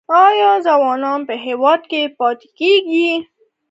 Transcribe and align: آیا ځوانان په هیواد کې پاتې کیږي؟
آیا 0.25 0.51
ځوانان 0.65 1.19
په 1.29 1.33
هیواد 1.45 1.81
کې 1.91 2.01
پاتې 2.17 2.47
کیږي؟ 2.57 3.09